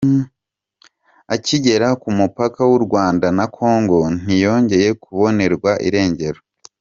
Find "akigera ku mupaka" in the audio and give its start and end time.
1.35-2.61